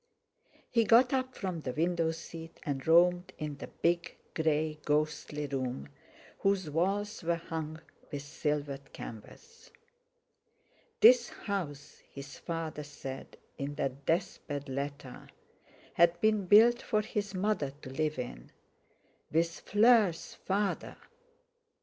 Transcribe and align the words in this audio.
He 0.71 0.83
got 0.83 1.13
up 1.13 1.35
from 1.35 1.59
the 1.59 1.73
window 1.73 2.09
seat 2.09 2.59
and 2.63 2.87
roamed 2.87 3.33
in 3.37 3.57
the 3.57 3.67
big 3.67 4.17
grey 4.33 4.79
ghostly 4.83 5.45
room, 5.45 5.89
whose 6.39 6.71
walls 6.71 7.21
were 7.21 7.35
hung 7.35 7.79
with 8.11 8.23
silvered 8.23 8.93
canvas. 8.93 9.69
This 11.01 11.29
house 11.29 12.01
his 12.11 12.39
father 12.39 12.81
said 12.81 13.37
in 13.59 13.75
that 13.75 14.07
death 14.07 14.39
bed 14.47 14.67
letter—had 14.67 16.19
been 16.19 16.47
built 16.47 16.81
for 16.81 17.03
his 17.03 17.35
mother 17.35 17.71
to 17.83 17.89
live 17.91 18.17
in—with 18.17 19.59
Fleur's 19.59 20.33
father! 20.33 20.97